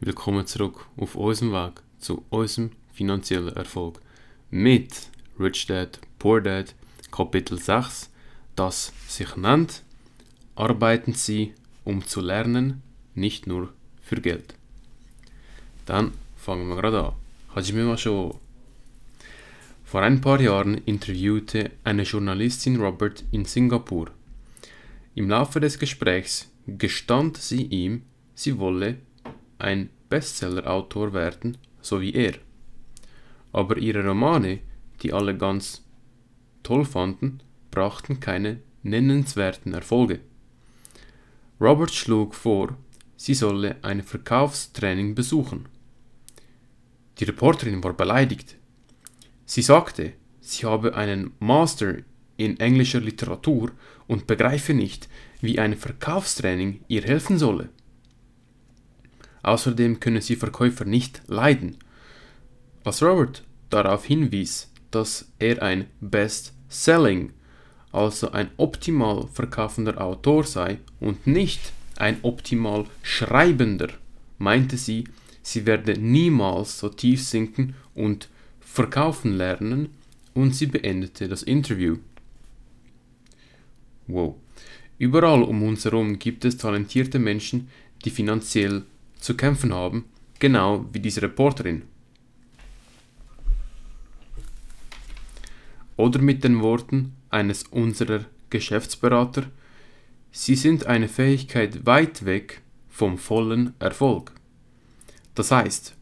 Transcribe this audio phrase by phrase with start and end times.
[0.00, 3.98] willkommen zurück auf unserem Weg zu unserem finanziellen Erfolg
[4.50, 5.08] mit
[5.40, 6.74] Rich Dad, Poor Dad,
[7.10, 8.10] Kapitel 6,
[8.56, 9.82] das sich nennt
[10.54, 11.54] Arbeiten Sie,
[11.84, 12.82] um zu lernen,
[13.14, 13.72] nicht nur
[14.02, 14.54] für Geld.
[15.86, 17.12] Dann fangen wir gerade an.
[17.54, 18.38] Hajime Masho.
[19.84, 24.10] Vor ein paar Jahren interviewte eine Journalistin Robert in Singapur.
[25.14, 28.02] Im Laufe des Gesprächs gestand sie ihm,
[28.34, 28.98] sie wolle
[29.58, 32.34] ein Bestseller-Autor werden, so wie er.
[33.52, 34.60] Aber ihre Romane,
[35.02, 35.84] die alle ganz
[36.62, 40.20] toll fanden, brachten keine nennenswerten Erfolge.
[41.60, 42.76] Robert schlug vor,
[43.16, 45.68] sie solle ein Verkaufstraining besuchen.
[47.18, 48.56] Die Reporterin war beleidigt.
[49.46, 51.96] Sie sagte, sie habe einen Master
[52.36, 53.72] in englischer Literatur
[54.06, 55.08] und begreife nicht,
[55.40, 57.70] wie ein Verkaufstraining ihr helfen solle.
[59.46, 61.76] Außerdem könne sie Verkäufer nicht leiden.
[62.82, 67.32] Als Robert darauf hinwies, dass er ein Best-Selling,
[67.92, 73.90] also ein optimal verkaufender Autor sei und nicht ein optimal schreibender,
[74.38, 75.04] meinte sie,
[75.42, 79.90] sie werde niemals so tief sinken und verkaufen lernen
[80.34, 81.98] und sie beendete das Interview.
[84.08, 84.34] Wow.
[84.98, 87.68] Überall um uns herum gibt es talentierte Menschen,
[88.04, 88.82] die finanziell
[89.18, 90.04] zu kämpfen haben,
[90.38, 91.82] genau wie diese Reporterin.
[95.96, 99.44] Oder mit den Worten eines unserer Geschäftsberater,
[100.30, 104.32] sie sind eine Fähigkeit weit weg vom vollen Erfolg.
[105.34, 105.94] Das heißt,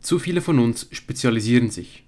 [0.00, 2.04] zu viele von uns spezialisieren sich.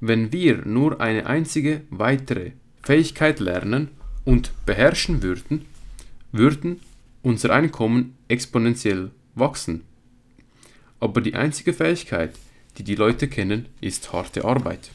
[0.00, 3.88] Wenn wir nur eine einzige weitere Fähigkeit lernen
[4.24, 5.64] und beherrschen würden,
[6.32, 6.80] würden
[7.22, 9.84] unser Einkommen exponentiell wachsen.
[11.00, 12.32] Aber die einzige Fähigkeit,
[12.78, 14.90] die die Leute kennen, ist harte Arbeit.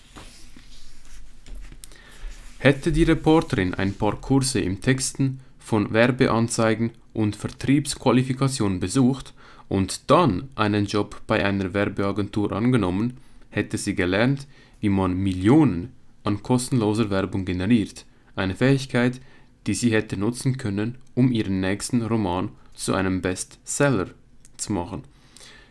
[2.59, 9.34] Hätte die Reporterin ein paar Kurse im Texten von Werbeanzeigen und Vertriebsqualifikation besucht
[9.68, 13.18] und dann einen Job bei einer Werbeagentur angenommen,
[13.50, 14.47] hätte sie gelernt,
[14.80, 15.92] wie man Millionen
[16.24, 18.06] an kostenloser Werbung generiert,
[18.36, 19.20] eine Fähigkeit,
[19.66, 24.08] die sie hätte nutzen können, um ihren nächsten Roman zu einem Bestseller
[24.57, 25.03] zu machen.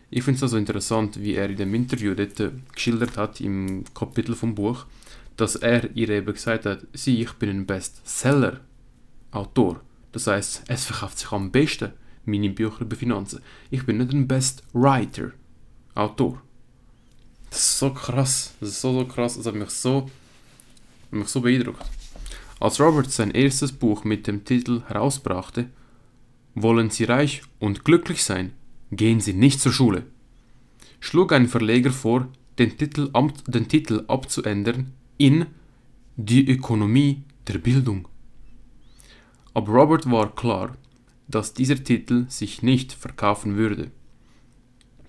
[0.09, 4.35] Ich finde es also interessant, wie er in dem Interview dort geschildert hat, im Kapitel
[4.35, 4.85] vom Buch,
[5.35, 9.81] dass er ihr eben gesagt hat, sie, ich bin ein Bestseller-Autor.
[10.13, 11.91] Das heißt, es verkauft sich am besten,
[12.25, 13.41] meine Bücher über Finanzen.
[13.69, 15.31] Ich bin nicht ein Best-Writer,
[15.93, 16.41] Autor.
[17.49, 20.09] Das ist so krass, das ist so, so krass, das hat mich so,
[21.11, 21.85] mich so beeindruckt.
[22.59, 25.69] Als Robert sein erstes Buch mit dem Titel herausbrachte,
[26.55, 28.53] Wollen Sie reich und glücklich sein,
[28.91, 30.03] Gehen Sie nicht zur Schule,
[30.99, 32.27] schlug ein Verleger vor,
[32.57, 33.11] den Titel,
[33.47, 35.45] den Titel abzuändern in
[36.15, 38.07] Die Ökonomie der Bildung.
[39.53, 40.75] Aber Robert war klar,
[41.27, 43.91] dass dieser Titel sich nicht verkaufen würde.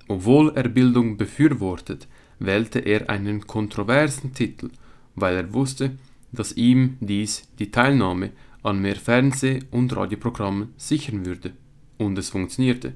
[0.09, 4.71] Obwohl er Bildung befürwortet, wählte er einen kontroversen Titel,
[5.15, 5.99] weil er wusste,
[6.33, 8.31] dass ihm dies die Teilnahme
[8.63, 11.53] an mehr Fernseh- und Radioprogrammen sichern würde.
[11.97, 12.95] Und es funktionierte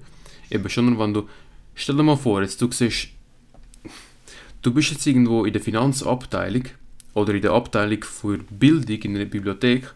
[0.52, 1.28] eben schon, wenn du,
[1.74, 3.08] stell dir mal vor, jetzt du siehst,
[4.62, 6.64] du bist jetzt irgendwo in der Finanzabteilung
[7.14, 9.92] oder in der Abteilung für Bildung in der Bibliothek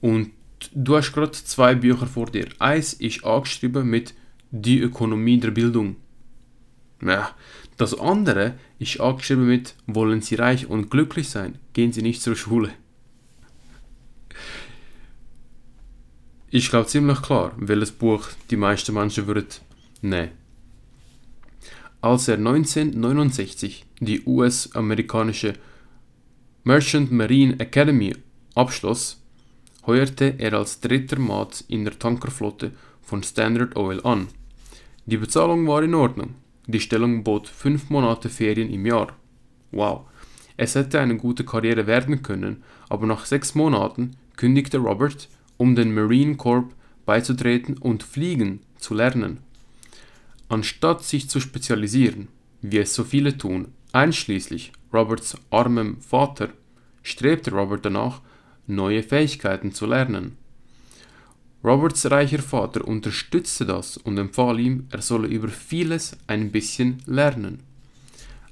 [0.00, 0.30] und
[0.72, 2.48] du hast gerade zwei Bücher vor dir.
[2.58, 4.14] Eins ist angeschrieben mit
[4.50, 5.96] Die Ökonomie der Bildung.
[7.02, 7.34] Ja,
[7.76, 12.36] das andere ist angeschrieben mit Wollen Sie reich und glücklich sein, gehen Sie nicht zur
[12.36, 12.70] Schule.
[16.52, 19.46] Ich glaube ziemlich klar, welches Buch die meisten Menschen würden
[20.02, 20.28] Nee.
[22.00, 25.54] Als er 1969 die US-amerikanische
[26.64, 28.14] Merchant Marine Academy
[28.54, 29.22] abschloss,
[29.86, 32.72] heuerte er als dritter Mat in der Tankerflotte
[33.02, 34.28] von Standard Oil an.
[35.06, 36.34] Die Bezahlung war in Ordnung.
[36.66, 39.16] Die Stellung bot fünf Monate Ferien im Jahr.
[39.72, 40.06] Wow.
[40.56, 45.92] Es hätte eine gute Karriere werden können, aber nach sechs Monaten kündigte Robert, um den
[45.94, 46.68] Marine Corps
[47.04, 49.38] beizutreten und fliegen zu lernen.
[50.50, 52.26] Anstatt sich zu spezialisieren,
[52.60, 56.48] wie es so viele tun, einschließlich Roberts armem Vater,
[57.04, 58.20] strebte Robert danach,
[58.66, 60.36] neue Fähigkeiten zu lernen.
[61.62, 67.60] Roberts reicher Vater unterstützte das und empfahl ihm, er solle über vieles ein bisschen lernen.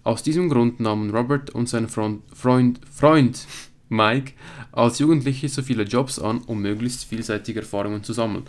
[0.04, 3.44] Aus diesem Grund nahmen Robert und sein Freund, Freund, Freund
[3.88, 4.34] Mike
[4.70, 8.44] als Jugendliche so viele Jobs an, um möglichst vielseitige Erfahrungen zu sammeln.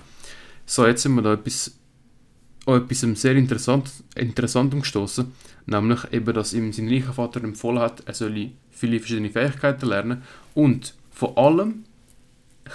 [0.68, 1.79] So, jetzt sind wir da etwas
[2.66, 5.32] auch etwas sehr interessant, Interessantem gestoßen,
[5.66, 10.24] nämlich eben, dass ihm sein reicher Vater empfohlen hat, er solle viele verschiedene Fähigkeiten lernen
[10.54, 11.86] und vor allem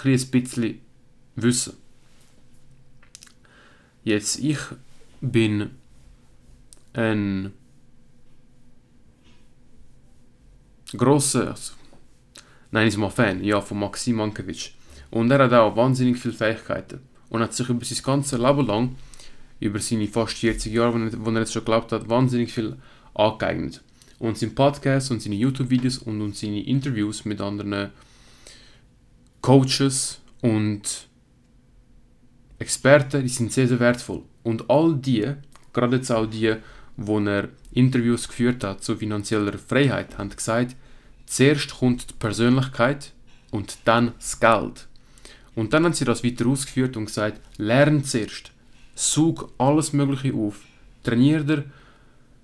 [0.03, 0.81] ein bisschen
[1.35, 1.73] Wissen.
[4.03, 4.59] Jetzt, ich
[5.19, 5.71] bin
[6.93, 7.51] ein
[10.95, 11.73] grosser, also,
[12.71, 14.71] nein, ich mal Fan, ja, von Maxim Mankiewicz.
[15.11, 16.99] Und er hat auch wahnsinnig viele Fähigkeiten
[17.29, 18.95] und hat sich über sein ganzes Leben lang,
[19.59, 22.75] über seine fast 40 Jahre, wo er jetzt schon glaubt hat, wahnsinnig viel
[23.13, 23.81] angeeignet.
[24.19, 27.91] Und sein Podcast und seine YouTube-Videos und, und seine Interviews mit anderen
[29.41, 31.07] Coaches und
[32.57, 34.23] Experten, die sind sehr, sehr wertvoll.
[34.43, 35.33] Und all die,
[35.73, 36.55] gerade jetzt auch die,
[36.97, 40.75] wo er Interviews geführt hat zu finanzieller Freiheit, haben gesagt,
[41.25, 43.11] zuerst kommt die Persönlichkeit
[43.51, 44.87] und dann das Geld.
[45.55, 48.51] Und dann haben sie das weiter ausgeführt und gesagt, lern zuerst,
[48.95, 50.61] such alles Mögliche auf,
[51.03, 51.65] trainier dir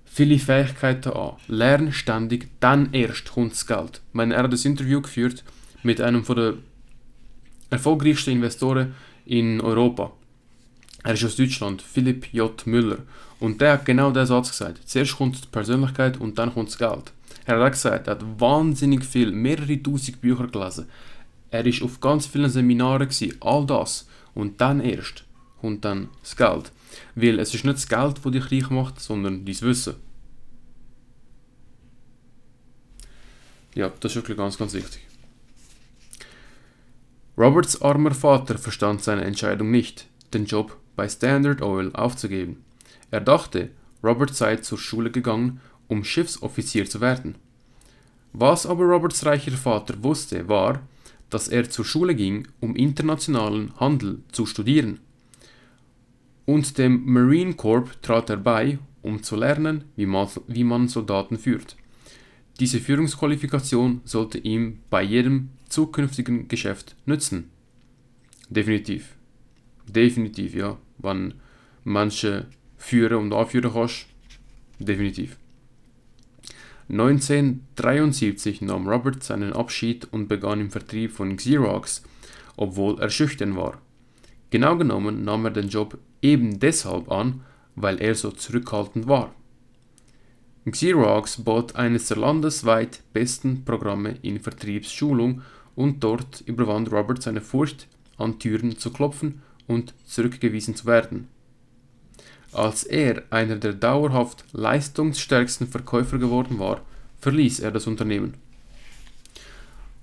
[0.05, 4.01] viele Fähigkeiten an, lern ständig, dann erst kommt das Geld.
[4.11, 5.43] Meine, er hat das Interview geführt
[5.83, 6.55] mit einem der
[7.69, 8.93] erfolgreichsten Investoren
[9.25, 10.11] in Europa.
[11.03, 12.67] Er ist aus Deutschland, Philipp J.
[12.67, 12.99] Müller.
[13.39, 14.81] Und der hat genau diesen Satz gesagt.
[14.85, 17.11] Zuerst kommt die Persönlichkeit und dann kommt das Geld.
[17.45, 20.85] Er hat auch gesagt, er hat wahnsinnig viel, mehrere tausend Bücher gelesen.
[21.49, 23.09] Er ist auf ganz vielen Seminaren
[23.39, 24.07] all das.
[24.35, 25.23] Und dann erst
[25.61, 26.71] kommt dann das Geld.
[27.15, 29.95] Weil es ist nicht das Geld, das dich reich macht, sondern dein Wissen.
[33.75, 35.01] Ja, das ist wirklich ganz, ganz wichtig.
[37.37, 42.63] Roberts armer Vater verstand seine Entscheidung nicht, den Job bei Standard Oil aufzugeben.
[43.11, 43.69] Er dachte,
[44.03, 47.35] Robert sei zur Schule gegangen, um Schiffsoffizier zu werden.
[48.33, 50.81] Was aber Roberts reicher Vater wusste, war,
[51.29, 54.99] dass er zur Schule ging, um internationalen Handel zu studieren.
[56.51, 61.37] Und dem Marine Corps trat er bei, um zu lernen, wie man, wie man Soldaten
[61.37, 61.77] führt.
[62.59, 67.51] Diese Führungsqualifikation sollte ihm bei jedem zukünftigen Geschäft nützen.
[68.49, 69.15] Definitiv.
[69.87, 70.77] Definitiv, ja.
[70.97, 71.35] Wenn
[71.85, 74.07] manche führen und anführen kannst,
[74.77, 75.37] definitiv.
[76.89, 82.03] 1973 nahm Robert seinen Abschied und begann im Vertrieb von Xerox,
[82.57, 83.81] obwohl er schüchtern war.
[84.49, 87.41] Genau genommen nahm er den Job eben deshalb an,
[87.75, 89.33] weil er so zurückhaltend war.
[90.69, 95.41] Xerox bot eines der landesweit besten Programme in Vertriebsschulung
[95.75, 97.87] und dort überwand Robert seine Furcht,
[98.17, 101.27] an Türen zu klopfen und zurückgewiesen zu werden.
[102.51, 106.81] Als er einer der dauerhaft leistungsstärksten Verkäufer geworden war,
[107.19, 108.35] verließ er das Unternehmen.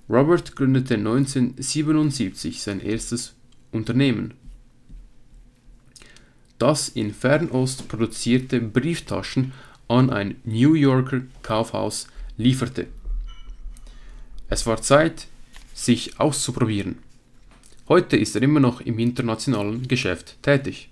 [0.09, 3.35] Robert gründete 1977 sein erstes
[3.71, 4.33] Unternehmen,
[6.59, 9.53] das in Fernost produzierte Brieftaschen
[9.87, 12.07] an ein New Yorker Kaufhaus
[12.37, 12.87] lieferte.
[14.49, 15.27] Es war Zeit,
[15.73, 16.99] sich auszuprobieren.
[17.87, 20.89] Heute ist er immer noch im internationalen Geschäft tätig.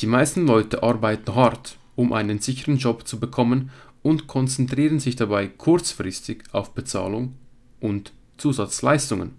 [0.00, 3.70] Die meisten Leute arbeiten hart, um einen sicheren Job zu bekommen
[4.02, 7.34] und konzentrieren sich dabei kurzfristig auf Bezahlung
[7.80, 9.32] und Zusatzleistungen.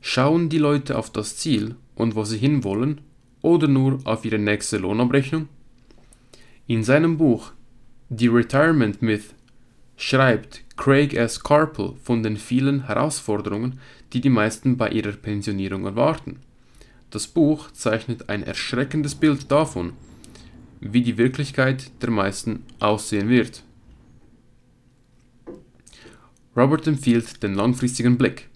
[0.00, 3.00] Schauen die Leute auf das Ziel und wo sie hinwollen
[3.42, 5.48] oder nur auf ihre nächste Lohnabrechnung?
[6.66, 7.52] In seinem Buch
[8.10, 9.34] The Retirement Myth
[9.96, 11.42] schreibt Craig S.
[11.42, 13.80] Carpel von den vielen Herausforderungen,
[14.12, 16.40] die die meisten bei ihrer Pensionierung erwarten.
[17.10, 19.92] Das Buch zeichnet ein erschreckendes Bild davon,
[20.80, 23.62] wie die Wirklichkeit der meisten aussehen wird.
[26.56, 28.48] Robert empfiehlt den langfristigen Blick.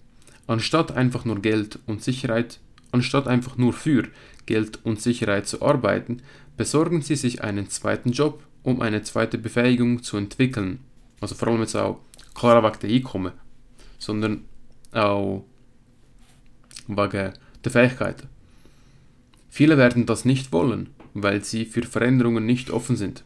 [0.47, 2.59] Anstatt einfach nur Geld und Sicherheit,
[2.91, 4.07] anstatt einfach nur für
[4.45, 6.21] Geld und Sicherheit zu arbeiten,
[6.57, 10.79] besorgen Sie sich einen zweiten Job, um eine zweite Befähigung zu entwickeln.
[11.19, 11.99] Also vor allem jetzt auch
[12.33, 13.33] klar wegen der Einkommen,
[13.97, 14.45] sondern
[14.91, 15.45] auch
[16.87, 17.33] wegen
[17.63, 18.27] der Fähigkeiten.
[19.49, 23.23] Viele werden das nicht wollen, weil sie für Veränderungen nicht offen sind.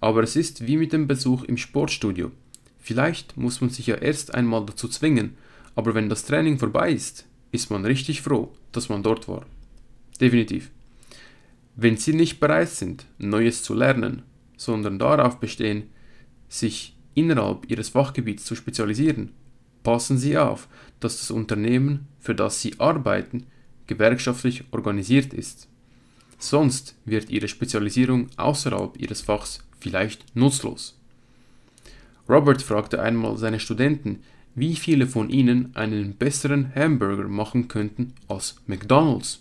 [0.00, 2.32] Aber es ist wie mit dem Besuch im Sportstudio.
[2.78, 5.36] Vielleicht muss man sich ja erst einmal dazu zwingen,
[5.74, 9.44] aber wenn das Training vorbei ist, ist man richtig froh, dass man dort war.
[10.20, 10.70] Definitiv.
[11.76, 14.22] Wenn Sie nicht bereit sind, Neues zu lernen,
[14.56, 15.84] sondern darauf bestehen,
[16.48, 19.30] sich innerhalb Ihres Fachgebiets zu spezialisieren,
[19.82, 20.68] passen Sie auf,
[21.00, 23.46] dass das Unternehmen, für das Sie arbeiten,
[23.86, 25.68] gewerkschaftlich organisiert ist.
[26.38, 30.98] Sonst wird Ihre Spezialisierung außerhalb Ihres Fachs vielleicht nutzlos.
[32.28, 34.20] Robert fragte einmal seine Studenten,
[34.54, 39.40] wie viele von ihnen einen besseren Hamburger machen könnten als McDonald's.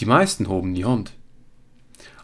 [0.00, 1.12] Die meisten hoben die Hand.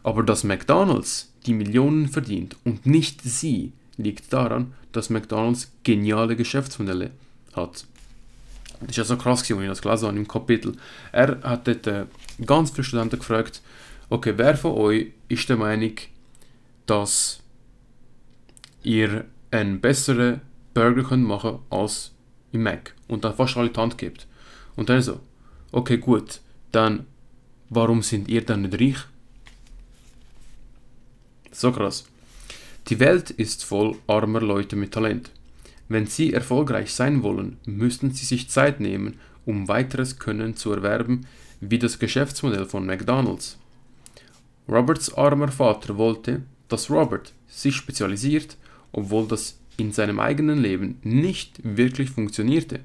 [0.02, 7.10] Aber dass McDonald's die Millionen verdient und nicht sie, liegt daran, dass McDonald's geniale Geschäftsmodelle
[7.54, 7.84] hat.
[8.80, 10.76] Das ist ja so krass, als ich das gelesen habe im Kapitel.
[11.12, 12.06] Er hat dort äh,
[12.44, 13.62] ganz viele Studenten gefragt,
[14.08, 15.92] okay, wer von euch ist der Meinung,
[16.86, 17.40] dass
[18.82, 20.40] ihr einen besseren
[20.74, 22.12] Burger könnt machen als
[22.52, 22.94] im Mac?
[23.08, 24.26] Und dann fast alle die Hand gibt.
[24.76, 25.20] Und dann so,
[25.72, 26.40] okay, gut,
[26.72, 27.06] dann
[27.70, 29.06] warum sind ihr dann nicht reich?
[31.52, 32.06] So krass.
[32.88, 35.30] Die Welt ist voll armer Leute mit Talent.
[35.88, 41.26] Wenn sie erfolgreich sein wollen, müssen sie sich Zeit nehmen, um weiteres Können zu erwerben,
[41.60, 43.58] wie das Geschäftsmodell von McDonald's.
[44.68, 48.56] Roberts armer Vater wollte, dass Robert sich spezialisiert,
[48.92, 52.80] obwohl das in seinem eigenen Leben nicht wirklich funktionierte.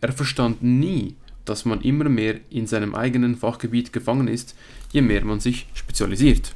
[0.00, 4.56] Er verstand nie, dass man immer mehr in seinem eigenen Fachgebiet gefangen ist,
[4.92, 6.54] je mehr man sich spezialisiert.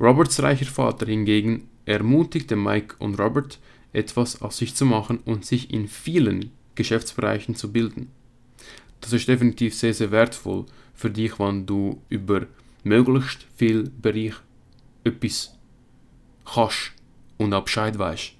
[0.00, 3.58] Roberts reicher Vater hingegen ermutigte Mike und Robert,
[3.92, 8.10] etwas aus sich zu machen und sich in vielen Geschäftsbereichen zu bilden.
[9.00, 12.46] Das ist definitiv sehr, sehr wertvoll für dich, wenn du über
[12.82, 14.34] möglichst viel Bereich
[15.04, 15.54] etwas
[16.44, 16.92] kannst
[17.38, 18.32] und auch Bescheid weißt.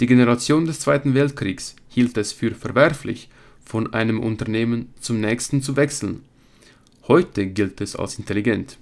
[0.00, 3.28] Die Generation des Zweiten Weltkriegs hielt es für verwerflich,
[3.64, 6.22] von einem Unternehmen zum nächsten zu wechseln.
[7.08, 8.76] Heute gilt es als intelligent.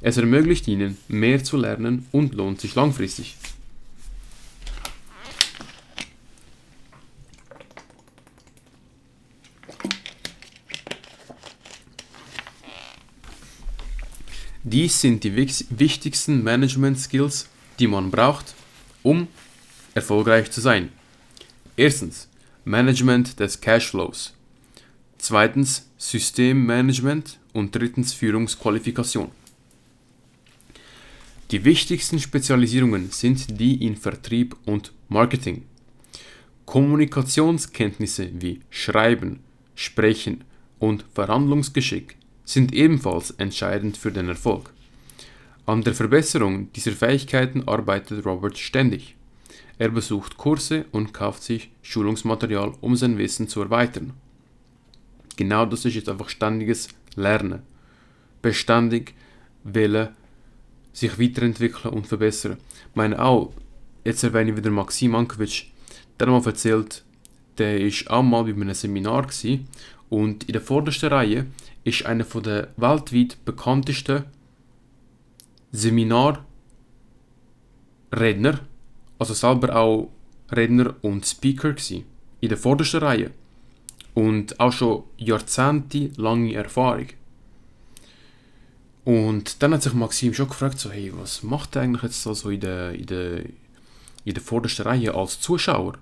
[0.00, 3.36] Es ermöglicht ihnen, mehr zu lernen und lohnt sich langfristig.
[14.62, 17.48] Dies sind die wichtigsten Management-Skills,
[17.78, 18.54] die man braucht,
[19.02, 19.26] um
[19.94, 20.90] erfolgreich zu sein.
[21.76, 22.28] Erstens
[22.64, 24.34] Management des Cashflows.
[25.18, 29.30] Zweitens Systemmanagement und drittens Führungsqualifikation.
[31.50, 35.64] Die wichtigsten Spezialisierungen sind die in Vertrieb und Marketing.
[36.64, 39.40] Kommunikationskenntnisse wie Schreiben,
[39.74, 40.44] Sprechen
[40.78, 44.72] und Verhandlungsgeschick sind ebenfalls entscheidend für den Erfolg.
[45.66, 49.16] An der Verbesserung dieser Fähigkeiten arbeitet Robert ständig.
[49.80, 54.12] Er besucht Kurse und kauft sich Schulungsmaterial, um sein Wissen zu erweitern.
[55.36, 57.62] Genau das ist jetzt einfach ständiges Lernen.
[58.42, 59.14] Beständig
[59.64, 60.10] wählen
[60.92, 62.58] sich weiterentwickeln und verbessern.
[62.90, 63.54] Ich meine auch,
[64.04, 65.70] jetzt erwähne ich wieder Maxim Ankovic,
[66.18, 67.02] der hat mal erzählt,
[67.56, 69.66] der ist auch mal bei einem Seminar gewesen,
[70.10, 71.46] und in der vordersten Reihe
[71.84, 74.24] ist einer der weltweit bekanntesten
[75.72, 76.44] Seminarredner,
[79.20, 80.10] also selber auch
[80.50, 82.04] Redner und Speaker gewesen,
[82.40, 83.30] in der vordersten Reihe
[84.14, 87.08] und auch schon jahrzehntelange Erfahrung.
[89.04, 92.50] Und dann hat sich Maxim schon gefragt, so, hey, was macht er eigentlich jetzt so
[92.50, 93.40] in der, in der,
[94.24, 95.94] in der vordersten Reihe als Zuschauer?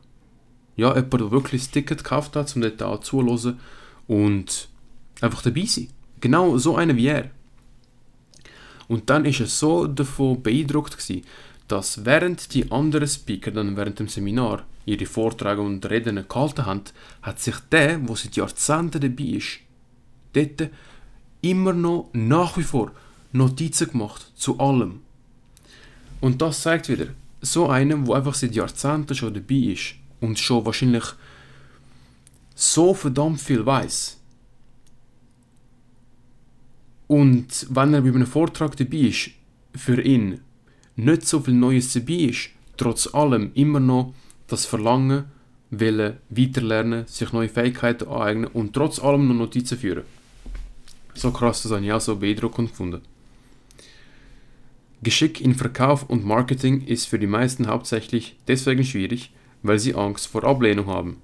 [0.76, 3.58] Ja, jemand, der wirklich das Ticket gekauft hat, um dort auch zuzuhören
[4.06, 4.68] und
[5.20, 5.88] einfach dabei sein.
[6.20, 7.30] Genau so einer wie er.
[8.86, 11.24] Und dann ist er so davon beeindruckt gewesen,
[11.68, 16.82] dass während die anderen Speaker dann während dem Seminar ihre Vorträge und Reden gehalten haben,
[17.22, 19.58] hat sich der, der seit Jahrzehnten dabei ist,
[20.32, 20.70] dort
[21.42, 22.90] immer noch nach wie vor
[23.32, 25.02] Notizen gemacht zu allem.
[26.20, 27.08] Und das zeigt wieder,
[27.40, 31.04] so einem, wo einfach seit Jahrzehnten schon dabei ist und schon wahrscheinlich
[32.54, 34.16] so verdammt viel weiß.
[37.06, 39.30] Und wenn er bei einem Vortrag dabei ist,
[39.74, 40.40] für ihn
[40.98, 44.14] nicht so viel Neues dabei ist, trotz allem immer noch
[44.48, 45.24] das Verlangen,
[45.70, 50.04] wollen weiterlernen, sich neue Fähigkeiten aneignen und trotz allem noch Notizen führen.
[51.14, 53.02] So krass, das habe ich auch so beeindruckend gefunden.
[55.02, 59.30] Geschick in Verkauf und Marketing ist für die meisten hauptsächlich deswegen schwierig,
[59.62, 61.18] weil sie Angst vor Ablehnung haben.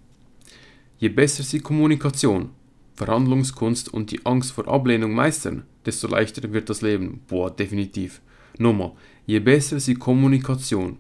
[0.99, 2.51] Je besser sie Kommunikation,
[2.95, 7.23] Verhandlungskunst und die Angst vor Ablehnung meistern, desto leichter wird das Leben.
[7.27, 8.21] Boah, definitiv.
[8.59, 8.93] Nochmal,
[9.27, 10.99] je besser sie Kommunikation,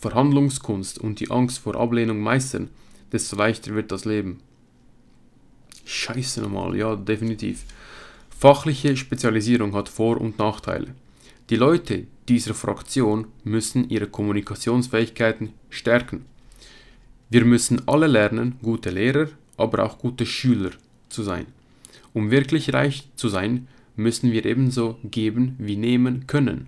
[0.00, 2.68] Verhandlungskunst und die Angst vor Ablehnung meistern,
[3.12, 4.38] desto leichter wird das Leben.
[5.84, 7.64] Scheiße nochmal, ja, definitiv.
[8.28, 10.88] Fachliche Spezialisierung hat Vor- und Nachteile.
[11.48, 16.26] Die Leute dieser Fraktion müssen ihre Kommunikationsfähigkeiten stärken.
[17.30, 20.70] Wir müssen alle lernen, gute Lehrer, aber auch gute Schüler
[21.08, 21.46] zu sein.
[22.12, 26.66] Um wirklich reich zu sein, müssen wir ebenso geben wie nehmen können.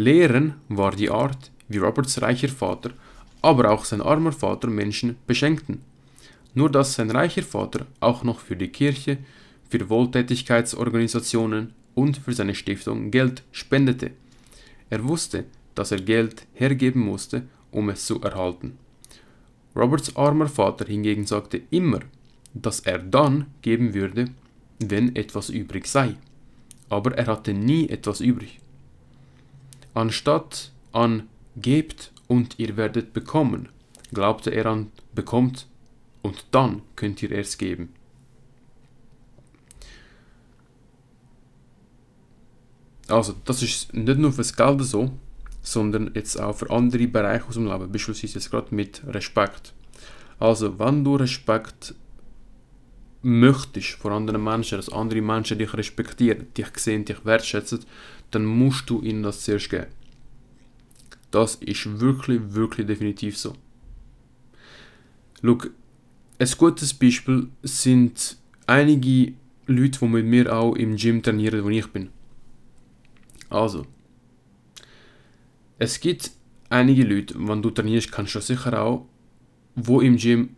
[0.00, 2.90] Lehren war die Art, wie Roberts reicher Vater,
[3.42, 5.80] aber auch sein armer Vater Menschen beschenkten.
[6.54, 9.18] nur dass sein reicher Vater auch noch für die Kirche,
[9.68, 14.12] für Wohltätigkeitsorganisationen und für seine Stiftung Geld spendete.
[14.88, 18.78] Er wusste, dass er Geld hergeben musste, um es zu erhalten.
[19.74, 22.00] Roberts armer Vater hingegen sagte immer,
[22.54, 24.26] dass er dann geben würde,
[24.78, 26.14] wenn etwas übrig sei.
[26.88, 28.60] Aber er hatte nie etwas übrig.
[29.94, 33.68] Anstatt an gebt und ihr werdet bekommen,
[34.12, 35.66] glaubte er an bekommt
[36.22, 37.94] und dann könnt ihr erst geben.
[43.08, 45.10] Also, das ist nicht nur fürs Geld so,
[45.62, 49.72] sondern jetzt auch für andere Bereiche aus dem Leben, beispielsweise jetzt gerade mit Respekt.
[50.38, 51.94] Also, wenn du Respekt
[53.22, 57.80] möchtest vor anderen Menschen, dass andere Menschen dich respektieren, dich sehen, dich wertschätzen,
[58.30, 59.86] dann musst du ihnen das zuerst geben.
[61.30, 63.54] Das ist wirklich, wirklich definitiv so.
[65.42, 65.58] Schau,
[66.38, 69.32] ein gutes Beispiel sind einige
[69.66, 72.10] Leute, die mit mir auch im Gym trainieren, wo ich bin.
[73.50, 73.86] Also,
[75.78, 76.30] es gibt
[76.70, 79.06] einige Leute, wenn du trainierst, kannst du sicher auch,
[79.74, 80.56] wo im Gym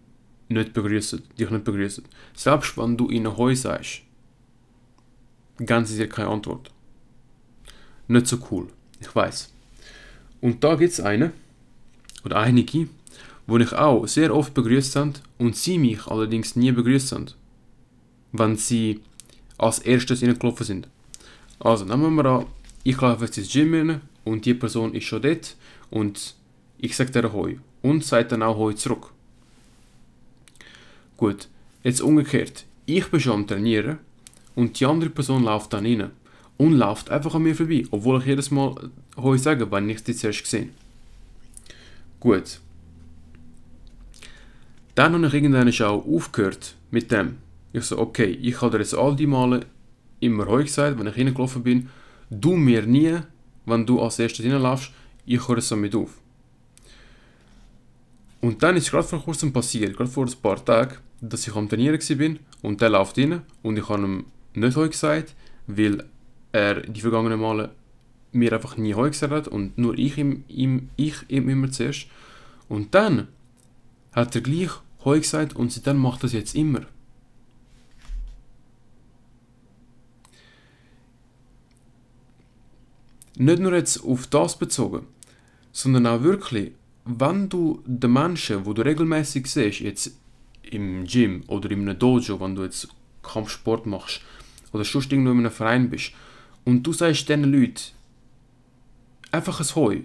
[0.50, 2.04] nicht begrüßen, dich nicht begrüßen.
[2.35, 4.02] Selbst wenn du ihnen Heu sagst,
[5.59, 6.71] sie dir keine Antwort.
[8.09, 8.69] Nicht so cool,
[9.00, 9.52] ich weiß.
[10.40, 11.33] Und da gibt es eine,
[12.25, 12.88] oder einige,
[13.47, 17.26] wo ich auch sehr oft begrüßt sind und sie mich allerdings nie begrüßt haben,
[18.33, 19.00] wenn sie
[19.59, 20.88] als erstes reingelaufen sind.
[21.61, 22.47] Also nehmen wir an,
[22.83, 25.57] ich laufe jetzt ins Gym rein und die Person ist schon dort
[25.90, 26.35] und
[26.78, 29.12] ich sage dir Hoi und sagt dann auch Hoi zurück.
[31.21, 31.49] Gut,
[31.83, 32.65] jetzt umgekehrt.
[32.87, 33.99] Ich bin schon am Trainieren
[34.55, 36.12] und die andere Person läuft dann rein
[36.57, 40.17] und läuft einfach an mir vorbei, obwohl ich jedes Mal Hoi sage, wenn ich sie
[40.17, 40.71] zuerst gesehen
[42.21, 42.59] Gut.
[44.95, 47.37] Dann habe ich irgendwann auch aufgehört mit dem.
[47.75, 49.67] Ich so, okay, ich habe dir jetzt all die Male
[50.21, 51.91] immer Hoi gesagt, wenn ich reingelaufen bin,
[52.31, 53.19] du mir nie,
[53.67, 54.91] wenn du als erstes reinlaufst,
[55.26, 56.17] ich höre es damit auf.
[58.41, 61.69] Und dann ist gerade vor kurzem passiert, gerade vor ein paar Tagen, dass ich am
[61.69, 65.35] Trainieren war und der läuft rein und ich habe ihm nicht Heu gesagt,
[65.67, 66.04] weil
[66.52, 67.71] er die vergangenen Male
[68.33, 72.06] mir einfach nie Heu gesagt hat und nur ich ihm, ihm, ich ihm immer zuerst.
[72.69, 73.28] Und dann
[74.13, 74.71] hat er gleich
[75.04, 76.83] Heu gesagt und seitdem macht er es jetzt immer.
[83.37, 85.06] Nicht nur jetzt auf das bezogen,
[85.73, 86.73] sondern auch wirklich,
[87.06, 90.20] wenn du den Menschen, wo du regelmäßig siehst, jetzt
[90.63, 92.89] im Gym oder in einem Dojo, wenn du jetzt
[93.23, 94.21] Kampfsport machst
[94.73, 96.13] oder sonst irgendwo in einem Verein bist
[96.65, 97.93] und du sagst diesen Leuten
[99.31, 100.05] einfach ein Hoi,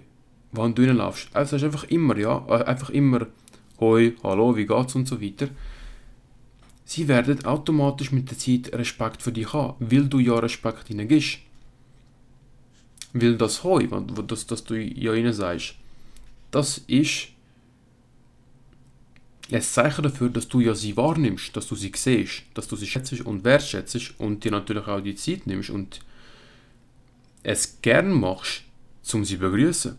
[0.52, 3.26] wenn du reinlaufst, also sagst einfach immer, ja, äh, einfach immer
[3.80, 5.48] Hoi, Hallo, wie geht's und so weiter.
[6.84, 11.08] Sie werden automatisch mit der Zeit Respekt für dich haben, weil du ja Respekt ihnen
[11.08, 11.38] gibst.
[13.12, 13.86] Weil das Heu,
[14.26, 15.74] das, das du ja ihnen sagst,
[16.50, 17.28] das ist
[19.52, 22.86] ein Zeichen dafür, dass du ja sie wahrnimmst, dass du sie siehst, dass du sie
[22.86, 26.00] schätzt und wertschätzt und dir natürlich auch die Zeit nimmst und
[27.42, 28.62] es gern machst,
[29.12, 29.96] um sie zu begrüßen.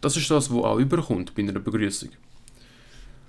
[0.00, 2.10] Das ist das, was auch überkommt bei einer Begrüßung.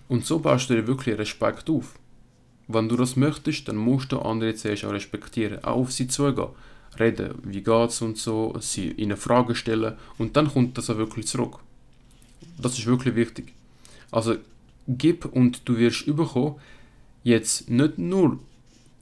[0.07, 1.97] Und so baust du dir wirklich Respekt auf.
[2.67, 6.49] Wenn du das möchtest, dann musst du andere zuerst auch respektieren, auch auf sie zugehen
[6.99, 11.27] reden, wie geht's und so, sie ihnen Fragen stellen und dann kommt das auch wirklich
[11.27, 11.59] zurück.
[12.57, 13.53] Das ist wirklich wichtig.
[14.11, 14.37] Also
[14.89, 16.55] gib und du wirst überkommen,
[17.23, 18.39] jetzt nicht nur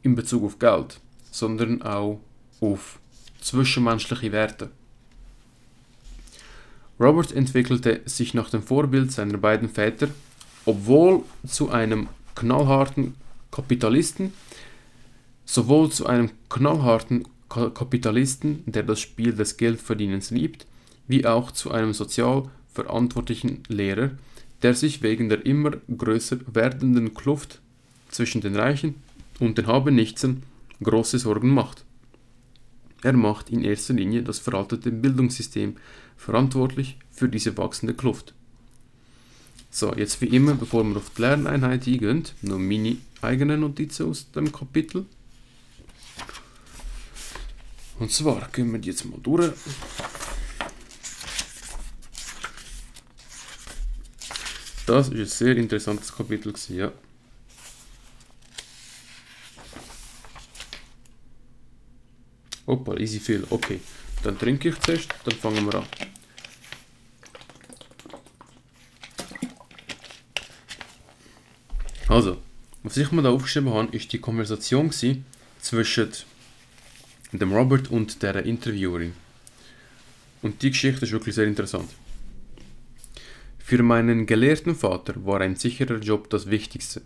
[0.04, 1.00] in Bezug auf Geld,
[1.32, 2.19] sondern auch
[2.60, 3.00] auf
[3.41, 4.69] zwischenmenschliche Werte.
[7.00, 10.10] Robert entwickelte sich nach dem Vorbild seiner beiden Väter,
[10.65, 13.15] obwohl zu einem knallharten
[13.52, 14.34] Kapitalisten,
[15.45, 20.65] sowohl zu einem knallharten Kapitalisten, der das Spiel des Geldverdienens liebt,
[21.08, 24.12] wie auch zu einem sozial verantwortlichen Lehrer,
[24.63, 27.62] der sich wegen der immer größer werdenden Kluft
[28.10, 28.96] zwischen den Reichen
[29.39, 30.43] und den Habenichtsen
[30.82, 31.84] große Sorgen macht.
[33.04, 35.76] Er macht in erster Linie das veraltete Bildungssystem
[36.17, 38.34] verantwortlich für diese wachsende Kluft.
[39.70, 44.32] So, jetzt wie immer, bevor wir auf die Lerneinheit eingehen, nur meine eigene Notizen aus
[44.32, 45.06] dem Kapitel.
[48.00, 49.52] Und zwar gehen wir jetzt mal durch.
[54.88, 56.93] Das ist ein sehr interessantes Kapitel, ja.
[62.65, 63.45] Opa, easy viel.
[63.50, 63.82] Okay,
[64.23, 65.86] dann trinke ich zuerst, dann fangen wir an.
[72.08, 72.38] Also,
[72.84, 75.26] Was ich mir da aufgeschrieben habe, ist die Konversation gewesen
[75.60, 76.10] zwischen
[77.34, 79.13] dem Robert und der Interviewerin.
[80.41, 81.89] Und die Geschichte ist wirklich sehr interessant.
[83.69, 87.01] Für meinen gelehrten Vater war ein sicherer Job das Wichtigste.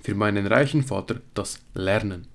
[0.00, 2.28] Für meinen reichen Vater das Lernen.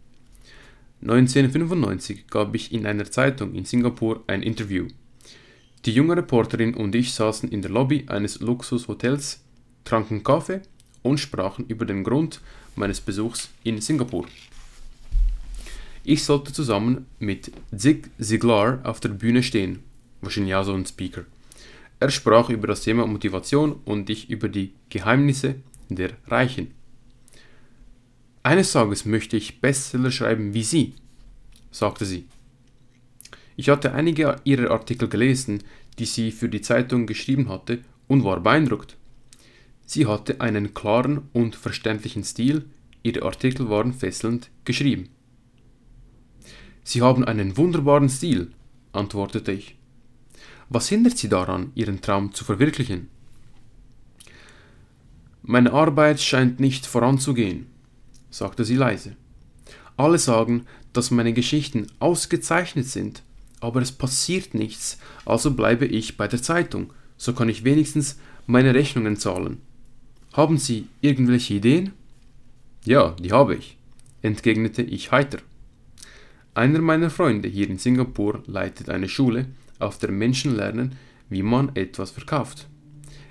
[1.01, 4.89] 1995 gab ich in einer Zeitung in Singapur ein Interview.
[5.85, 9.39] Die junge Reporterin und ich saßen in der Lobby eines Luxushotels,
[9.85, 10.59] tranken Kaffee
[11.01, 12.41] und sprachen über den Grund
[12.75, 14.25] meines Besuchs in Singapur.
[16.03, 19.79] Ich sollte zusammen mit Zig Ziglar auf der Bühne stehen,
[20.19, 21.23] wahrscheinlich auch so ein Speaker.
[22.01, 26.71] Er sprach über das Thema Motivation und ich über die Geheimnisse der Reichen.
[28.41, 30.95] Eines Tages möchte ich Bestseller schreiben wie Sie,
[31.69, 32.25] sagte sie.
[33.55, 35.61] Ich hatte einige ihrer Artikel gelesen,
[35.99, 38.97] die sie für die Zeitung geschrieben hatte, und war beeindruckt.
[39.85, 42.65] Sie hatte einen klaren und verständlichen Stil,
[43.03, 45.09] ihre Artikel waren fesselnd geschrieben.
[46.83, 48.53] Sie haben einen wunderbaren Stil,
[48.91, 49.75] antwortete ich.
[50.73, 53.09] Was hindert Sie daran, Ihren Traum zu verwirklichen?
[55.41, 57.67] Meine Arbeit scheint nicht voranzugehen,
[58.29, 59.17] sagte sie leise.
[59.97, 63.21] Alle sagen, dass meine Geschichten ausgezeichnet sind,
[63.59, 68.73] aber es passiert nichts, also bleibe ich bei der Zeitung, so kann ich wenigstens meine
[68.73, 69.59] Rechnungen zahlen.
[70.31, 71.91] Haben Sie irgendwelche Ideen?
[72.85, 73.75] Ja, die habe ich,
[74.21, 75.39] entgegnete ich heiter.
[76.53, 79.47] Einer meiner Freunde hier in Singapur leitet eine Schule,
[79.81, 80.95] auf der Menschen lernen,
[81.29, 82.67] wie man etwas verkauft.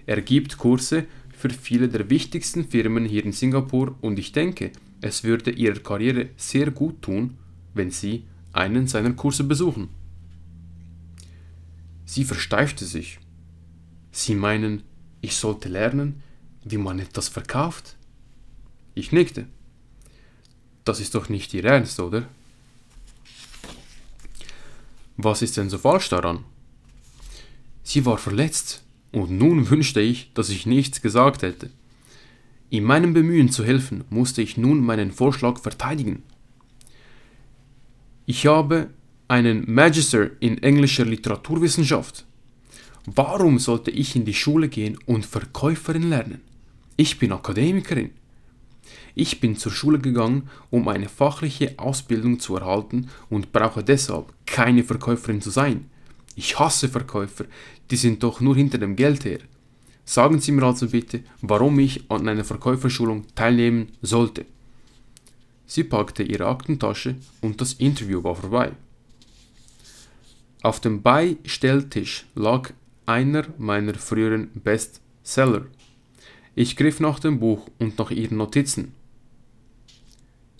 [0.06, 5.24] Er gibt Kurse für viele der wichtigsten Firmen hier in Singapur und ich denke, es
[5.24, 7.36] würde ihrer Karriere sehr gut tun,
[7.74, 9.88] wenn sie einen seiner Kurse besuchen.
[12.04, 13.18] Sie versteifte sich.
[14.10, 14.82] Sie meinen,
[15.20, 16.22] ich sollte lernen,
[16.64, 17.96] wie man etwas verkauft?
[18.94, 19.46] Ich nickte.
[20.84, 22.26] Das ist doch nicht Ihr Ernst, oder?
[25.22, 26.44] Was ist denn so falsch daran?
[27.82, 31.70] Sie war verletzt, und nun wünschte ich, dass ich nichts gesagt hätte.
[32.70, 36.22] In meinem Bemühen zu helfen, musste ich nun meinen Vorschlag verteidigen.
[38.26, 38.90] Ich habe
[39.28, 42.24] einen Magister in englischer Literaturwissenschaft.
[43.06, 46.40] Warum sollte ich in die Schule gehen und Verkäuferin lernen?
[46.96, 48.10] Ich bin Akademikerin.
[49.14, 54.84] Ich bin zur Schule gegangen, um eine fachliche Ausbildung zu erhalten und brauche deshalb keine
[54.84, 55.90] Verkäuferin zu sein.
[56.36, 57.44] Ich hasse Verkäufer,
[57.90, 59.40] die sind doch nur hinter dem Geld her.
[60.04, 64.44] Sagen Sie mir also bitte, warum ich an einer Verkäuferschulung teilnehmen sollte.
[65.66, 68.72] Sie packte ihre Aktentasche und das Interview war vorbei.
[70.62, 72.72] Auf dem Beistelltisch lag
[73.06, 75.66] einer meiner früheren Bestseller.
[76.54, 78.92] Ich griff nach dem Buch und nach ihren Notizen.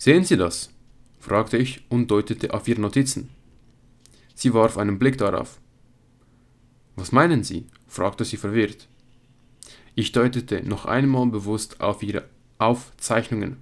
[0.03, 0.71] Sehen Sie das?
[1.19, 3.29] fragte ich und deutete auf ihre Notizen.
[4.33, 5.61] Sie warf einen Blick darauf.
[6.95, 7.67] Was meinen Sie?
[7.85, 8.87] fragte sie verwirrt.
[9.93, 13.57] Ich deutete noch einmal bewusst auf ihre Aufzeichnungen.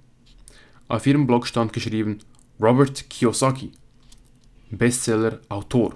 [0.88, 2.20] Auf ihrem Blog stand geschrieben
[2.58, 3.72] Robert Kiyosaki,
[4.70, 5.94] Bestseller Autor.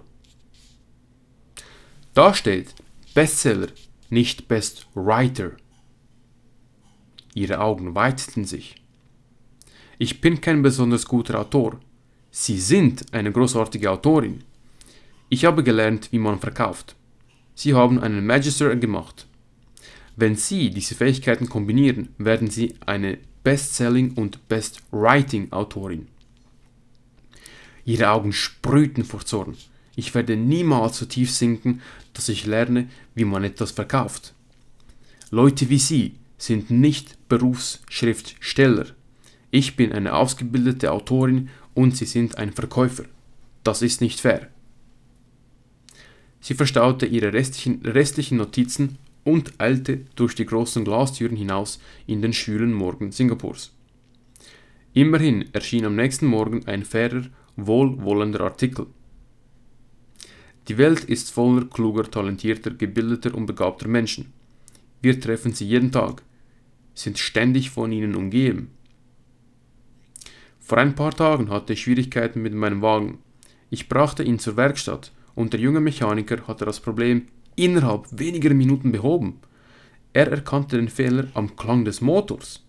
[2.13, 2.75] Da steht
[3.15, 3.69] Bestseller,
[4.11, 5.53] nicht Best Writer.
[7.33, 8.84] Ihre Augen weiteten sich.
[9.99, 11.79] Ich bin kein besonders guter Autor.
[12.31, 14.43] Sie sind eine großartige Autorin.
[15.29, 16.97] Ich habe gelernt, wie man verkauft.
[17.55, 19.27] Sie haben einen Magister gemacht.
[20.17, 26.09] Wenn Sie diese Fähigkeiten kombinieren, werden Sie eine Bestselling und Best-Writing-Autorin.
[27.85, 29.57] Ihre Augen sprühten vor Zorn.
[29.97, 31.83] Ich werde niemals so tief sinken,
[32.15, 34.35] dass ich lerne, wie man etwas verkauft.
[35.31, 38.87] Leute wie Sie sind nicht Berufsschriftsteller.
[39.55, 43.05] Ich bin eine ausgebildete Autorin und Sie sind ein Verkäufer.
[43.63, 44.49] Das ist nicht fair.
[46.41, 52.33] Sie verstaute ihre restlichen, restlichen Notizen und eilte durch die großen Glastüren hinaus in den
[52.33, 53.73] schwülen Morgen Singapurs.
[54.93, 57.23] Immerhin erschien am nächsten Morgen ein fairer,
[57.55, 58.89] wohlwollender Artikel.
[60.67, 64.33] Die Welt ist voller kluger, talentierter, gebildeter und begabter Menschen.
[65.01, 66.25] Wir treffen sie jeden Tag,
[66.95, 68.73] sind ständig von ihnen umgeben.
[70.67, 73.19] Vor ein paar Tagen hatte ich Schwierigkeiten mit meinem Wagen.
[73.69, 78.91] Ich brachte ihn zur Werkstatt und der junge Mechaniker hatte das Problem innerhalb weniger Minuten
[78.91, 79.41] behoben.
[80.15, 82.65] Er erkannte den Fehler am Klang des Motors.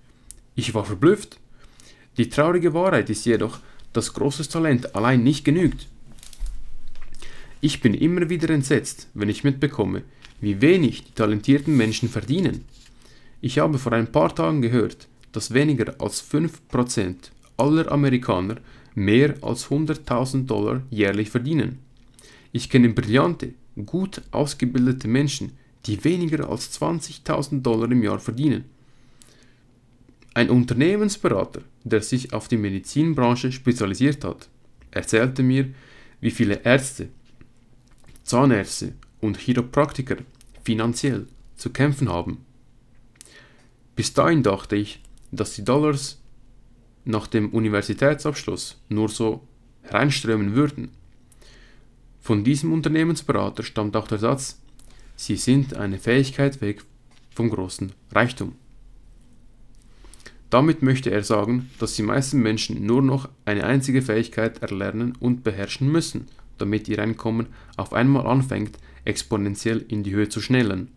[0.56, 1.40] Ich war verblüfft.
[2.18, 3.60] Die traurige Wahrheit ist jedoch,
[3.94, 5.88] dass großes Talent allein nicht genügt.
[7.62, 10.02] Ich bin immer wieder entsetzt, wenn ich mitbekomme,
[10.42, 12.66] wie wenig die talentierten Menschen verdienen.
[13.40, 18.58] Ich habe vor ein paar Tagen gehört, dass weniger als 5% aller Amerikaner
[18.96, 21.80] mehr als 100.000 Dollar jährlich verdienen.
[22.52, 23.54] Ich kenne brillante,
[23.86, 25.52] gut ausgebildete Menschen,
[25.86, 28.66] die weniger als 20.000 Dollar im Jahr verdienen.
[30.34, 34.50] Ein Unternehmensberater, der sich auf die Medizinbranche spezialisiert hat,
[34.92, 35.74] erzählte mir,
[36.20, 37.10] wie viele Ärzte,
[38.24, 40.18] Zahnärzte und Chiropraktiker
[40.64, 42.46] finanziell zu kämpfen haben.
[43.96, 46.20] Bis dahin dachte ich, dass die Dollars
[47.06, 49.48] nach dem Universitätsabschluss nur so
[49.84, 50.90] hereinströmen würden.
[52.20, 54.60] Von diesem Unternehmensberater stammt auch der Satz,
[55.16, 56.84] Sie sind eine Fähigkeit weg
[57.34, 58.56] vom großen Reichtum.
[60.50, 65.44] Damit möchte er sagen, dass die meisten Menschen nur noch eine einzige Fähigkeit erlernen und
[65.44, 70.90] beherrschen müssen, damit ihr Einkommen auf einmal anfängt, exponentiell in die Höhe zu schnellen.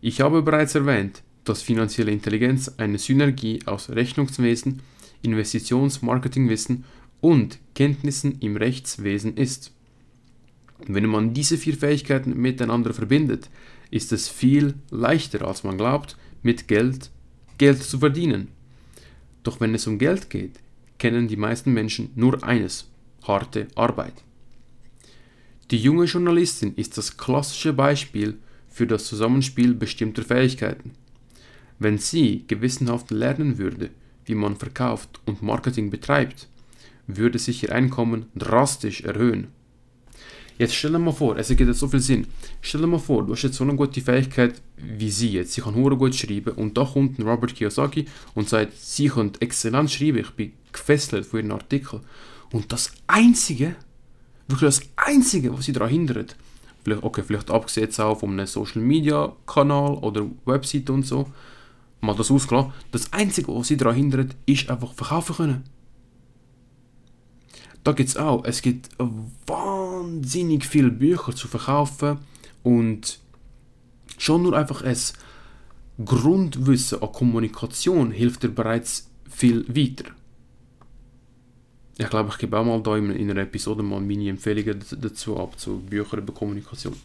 [0.00, 4.80] Ich habe bereits erwähnt, dass finanzielle Intelligenz eine Synergie aus Rechnungswesen,
[5.24, 6.84] Investitionsmarketingwissen
[7.20, 9.72] und Kenntnissen im Rechtswesen ist.
[10.86, 13.48] Wenn man diese vier Fähigkeiten miteinander verbindet,
[13.90, 17.10] ist es viel leichter, als man glaubt, mit Geld
[17.58, 18.48] Geld zu verdienen.
[19.44, 20.58] Doch wenn es um Geld geht,
[20.98, 22.90] kennen die meisten Menschen nur eines,
[23.22, 24.14] harte Arbeit.
[25.70, 30.92] Die junge Journalistin ist das klassische Beispiel für das Zusammenspiel bestimmter Fähigkeiten.
[31.78, 33.90] Wenn sie gewissenhaft lernen würde,
[34.26, 36.48] wie man verkauft und Marketing betreibt,
[37.06, 39.48] würde sich ihr Einkommen drastisch erhöhen.
[40.56, 42.26] Jetzt stell dir mal vor, es ergibt so viel Sinn.
[42.60, 45.52] Stell dir mal vor, du hast jetzt so eine gute Fähigkeit wie sie jetzt.
[45.52, 49.32] Sie kann hure gut schreiben und da kommt ein Robert Kiyosaki und sagt, sie kann
[49.40, 50.18] exzellent schreiben.
[50.18, 52.02] Ich bin gefesselt von ihren Artikeln.
[52.52, 53.74] Und das Einzige,
[54.46, 56.36] wirklich das Einzige, was sie daran hindert,
[56.84, 61.26] vielleicht, okay, vielleicht abgesehen auch von einem Social Media Kanal oder Website und so,
[62.04, 65.64] mal das ausgelassen, das Einzige, was sie daran hindert, ist einfach verkaufen können.
[67.82, 68.88] Da gibt es auch, es gibt
[69.46, 72.18] wahnsinnig viele Bücher zu verkaufen
[72.62, 73.18] und
[74.16, 74.96] schon nur einfach ein
[76.04, 80.10] Grundwissen an Kommunikation hilft dir bereits viel weiter.
[81.96, 85.60] Ich glaube, ich gebe auch mal da in einer Episode mal meine Empfehlungen dazu ab,
[85.60, 86.96] zu Büchern über Kommunikation.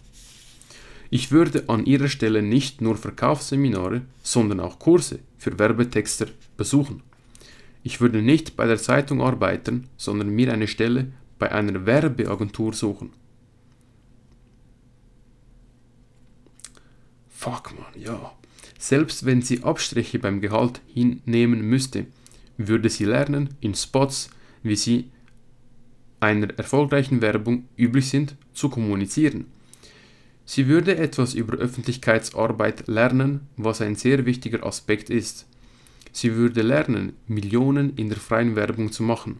[1.09, 7.01] Ich würde an ihrer Stelle nicht nur Verkaufsseminare, sondern auch Kurse für Werbetexter besuchen.
[7.83, 13.11] Ich würde nicht bei der Zeitung arbeiten, sondern mir eine Stelle bei einer Werbeagentur suchen.
[17.29, 18.33] Fuck man, ja.
[18.77, 22.05] Selbst wenn sie Abstriche beim Gehalt hinnehmen müsste,
[22.57, 24.29] würde sie lernen, in Spots,
[24.61, 25.09] wie sie
[26.19, 29.45] einer erfolgreichen Werbung üblich sind, zu kommunizieren.
[30.51, 35.45] Sie würde etwas über Öffentlichkeitsarbeit lernen, was ein sehr wichtiger Aspekt ist.
[36.11, 39.37] Sie würde lernen, Millionen in der freien Werbung zu machen.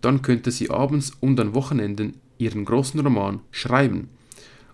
[0.00, 4.08] Dann könnte sie abends und an Wochenenden ihren großen Roman schreiben.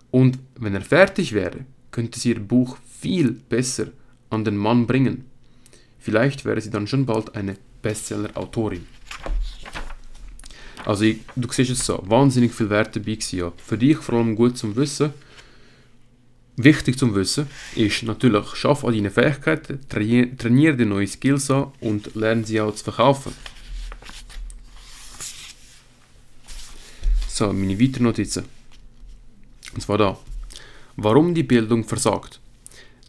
[0.09, 3.87] Und wenn er fertig wäre, könnte sie ihr Buch viel besser
[4.29, 5.25] an den Mann bringen.
[5.99, 8.85] Vielleicht wäre sie dann schon bald eine Bestseller-Autorin.
[10.85, 13.51] Also ich, du siehst es so, wahnsinnig viel Wert dabei gewesen, ja.
[13.57, 15.11] Für dich vor allem gut zum Wissen,
[16.59, 22.15] Wichtig zum Wissen ist natürlich, schaff an deinen Fähigkeiten, trainiere die neue Skills an und
[22.15, 23.31] lerne sie auch zu verkaufen.
[27.27, 28.45] So, meine weiteren Notizen.
[29.75, 30.17] Und zwar da.
[30.95, 32.39] Warum die Bildung versagt.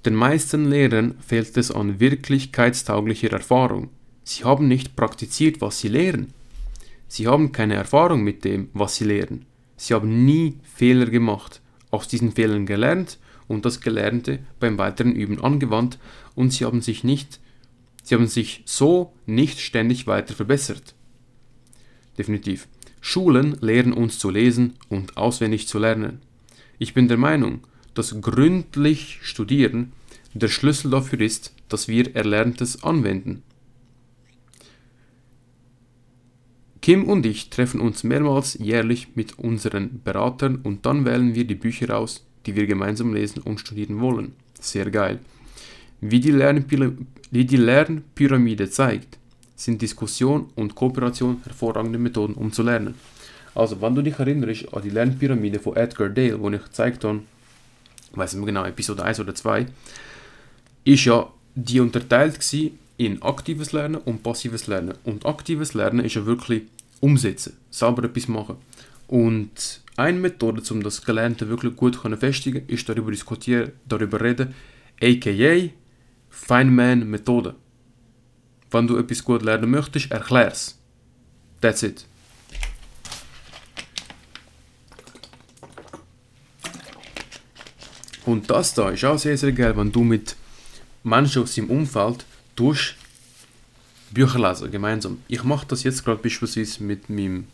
[0.05, 3.89] Den meisten Lehrern fehlt es an wirklichkeitstauglicher Erfahrung.
[4.25, 6.35] Sie haben nicht praktiziert, was sie lehren.
[7.09, 9.47] Sie haben keine Erfahrung mit dem, was sie lehren.
[9.79, 13.17] Sie haben nie Fehler gemacht, aus diesen Fehlern gelernt
[13.49, 15.99] und das Gelernte beim weiteren Üben angewandt
[16.35, 17.41] und sie haben sich nicht,
[18.03, 20.95] sie haben sich so nicht ständig weiter verbessert.
[22.17, 22.69] Definitiv.
[23.01, 26.21] Schulen lehren uns zu lesen und auswendig zu lernen.
[26.79, 27.61] Ich bin der Meinung,
[27.95, 29.93] dass gründlich Studieren
[30.35, 33.43] der Schlüssel dafür ist, dass wir Erlerntes anwenden.
[36.81, 41.55] Kim und ich treffen uns mehrmals jährlich mit unseren Beratern und dann wählen wir die
[41.55, 44.33] Bücher aus, die wir gemeinsam lesen und studieren wollen.
[44.59, 45.19] Sehr geil.
[46.01, 46.33] Wie die,
[47.31, 49.19] wie die Lernpyramide zeigt,
[49.55, 52.95] sind Diskussion und Kooperation hervorragende Methoden, um zu lernen.
[53.55, 57.21] Also, wenn du dich erinnerst an die Lernpyramide von Edgar Dale, wo ich gezeigt habe,
[58.13, 59.67] weiß nicht mehr genau, Episode 1 oder 2,
[60.85, 62.39] ist ja die unterteilt
[62.97, 64.95] in aktives Lernen und passives Lernen.
[65.05, 66.63] Und aktives Lernen ist ja wirklich
[67.01, 68.57] umsetzen, selber etwas machen.
[69.07, 74.55] Und eine Methode, um das Gelernte wirklich gut zu festigen, ist darüber diskutieren, darüber reden,
[75.03, 75.71] aka
[76.31, 77.55] Feynman-Methode.
[78.71, 80.79] Wenn du etwas gut lernen möchtest, erklär's.
[81.61, 82.07] That's it.
[88.25, 90.37] Und das da ist auch sehr, sehr geil, wenn du mit
[91.03, 92.95] Menschen aus deinem Umfeld tust
[94.11, 95.23] Bücher lesen, gemeinsam.
[95.29, 97.47] Ich mache das jetzt gerade beispielsweise mit meinem,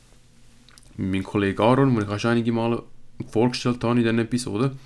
[0.96, 2.82] mit meinem Kollegen Aaron, den ich auch einige Male
[3.28, 4.76] vorgestellt habe in dieser Episode.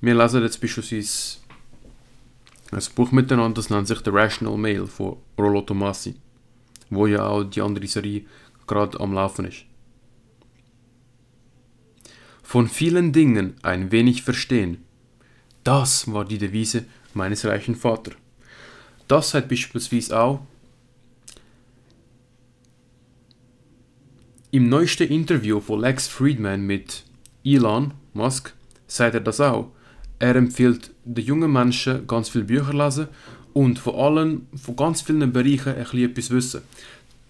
[0.00, 1.38] Wir lesen jetzt beispielsweise
[2.72, 6.14] ein Buch miteinander, das nennt sich The Rational Mail von Rollo Tomassi,
[6.88, 8.22] wo ja auch die andere Serie
[8.66, 9.64] gerade am Laufen ist.
[12.42, 14.84] Von vielen Dingen ein wenig verstehen.
[15.62, 18.14] Das war die Devise meines reichen Vaters.
[19.08, 20.40] Das hat beispielsweise auch
[24.52, 27.04] im neuesten Interview von Lex Friedman mit
[27.44, 28.52] Elon Musk
[28.88, 29.70] sagt er das auch.
[30.18, 33.08] Er empfiehlt den jungen Menschen ganz viele Bücher lesen
[33.52, 36.62] und vor allem von ganz vielen Bereichen ein bisschen etwas wissen.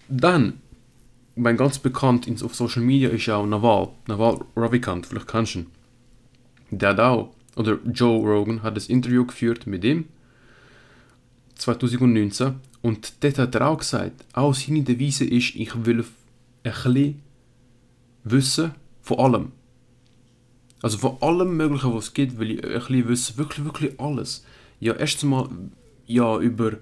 [0.09, 0.53] Dann,
[1.35, 5.67] mein ganz bekannt auf Social Media ist auch Naval, Naval Ravikant, vielleicht kennst du ihn.
[6.71, 10.05] Der hat auch, oder Joe Rogan hat das Interview geführt mit ihm
[11.55, 16.03] 2019 und dort hat er auch gesagt, auch seine Devise ist, ich will
[16.63, 17.21] ein bisschen
[18.23, 19.51] wissen von allem.
[20.81, 24.45] Also von allem Möglichen, was es gibt, will ich ein wissen, wirklich, wirklich alles.
[24.79, 25.49] Ja, erstens mal
[26.07, 26.73] ja, über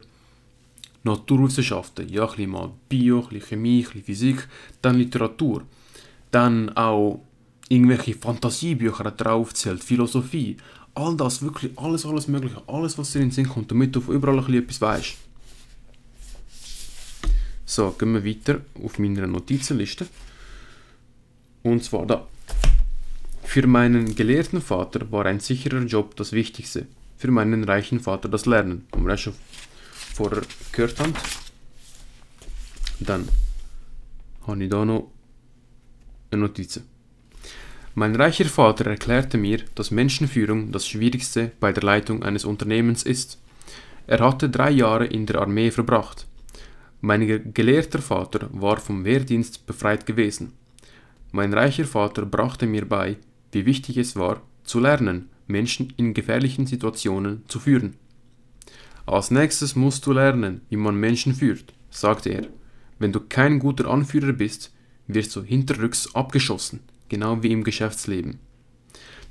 [1.03, 4.47] Naturwissenschaften, ja, ein bisschen mal Bio, ein Chemie, ein Physik,
[4.81, 5.63] dann Literatur,
[6.31, 7.21] dann auch
[7.69, 9.45] irgendwelche Fantasiebücher hat er
[9.77, 10.57] Philosophie,
[10.95, 14.01] all das, wirklich alles, alles Mögliche, alles, was dir in den Sinn kommt, damit du
[14.01, 15.17] von überall ein bisschen etwas weißt.
[17.69, 20.07] So, gehen wir weiter auf meiner Notizenliste.
[21.61, 22.27] Und zwar da.
[23.43, 26.87] Für meinen gelehrten Vater war ein sicherer Job das Wichtigste.
[27.15, 28.87] Für meinen reichen Vater das Lernen.
[28.89, 29.35] Und wir schon
[30.15, 31.13] vorher gehört haben.
[33.01, 33.29] Dann
[34.47, 35.11] habe ich da noch
[36.31, 36.81] eine Notiz.
[37.93, 43.37] Mein reicher Vater erklärte mir, dass Menschenführung das Schwierigste bei der Leitung eines Unternehmens ist.
[44.07, 46.25] Er hatte drei Jahre in der Armee verbracht.
[47.01, 50.53] Mein gelehrter Vater war vom Wehrdienst befreit gewesen.
[51.31, 53.17] Mein reicher Vater brachte mir bei,
[53.51, 57.95] wie wichtig es war, zu lernen, Menschen in gefährlichen Situationen zu führen.
[59.05, 62.47] Als nächstes musst du lernen, wie man Menschen führt, sagte er.
[62.99, 64.73] Wenn du kein guter Anführer bist,
[65.07, 68.39] wirst du hinterrücks abgeschossen, genau wie im Geschäftsleben.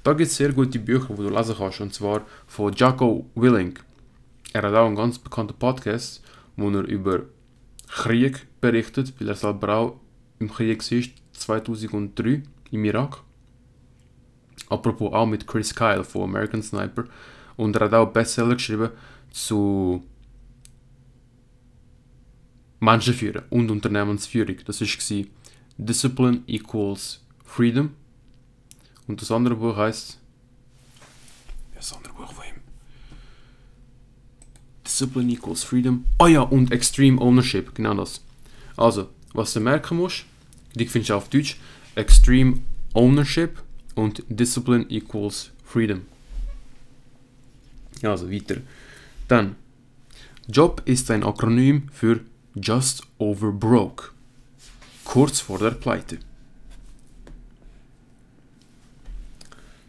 [0.03, 3.85] Da gibt es sehr gute Bücher, wo du lesen kannst, und zwar von Jocko Willink.
[4.55, 6.23] Er hat auch einen ganz bekannten Podcast,
[6.57, 7.25] wo er über
[7.89, 10.01] Krieg berichtet, weil er selber auch
[10.39, 13.23] im Krieg war, 2003 im Irak.
[14.69, 17.05] Apropos auch mit Chris Kyle von American Sniper.
[17.57, 18.91] Und er hat auch Bestseller geschrieben
[19.31, 20.05] zu
[22.81, 24.57] Menschenführen und Unternehmensführung.
[24.65, 25.25] Das war
[25.79, 27.95] Discipline Equals Freedom.
[29.07, 30.21] Und das andere Buch heißt.
[31.75, 32.38] Das andere Buch.
[34.99, 36.05] Discipline equals Freedom.
[36.19, 38.21] Oh ja, und Extreme Ownership, genau das.
[38.77, 40.25] Also, was du merken musst,
[40.75, 41.57] die findest du auf Deutsch.
[41.95, 42.61] Extreme
[42.95, 43.63] Ownership
[43.95, 46.03] und Discipline equals Freedom.
[48.03, 48.57] Also weiter.
[49.29, 49.55] Dann,
[50.49, 52.21] Job ist ein Akronym für
[52.57, 54.11] Just Over Broke.
[55.05, 56.19] Kurz vor der Pleite.